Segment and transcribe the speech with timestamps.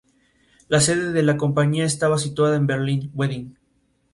[0.67, 3.55] La sede de la compañía estaba situada en Berlín-Wedding.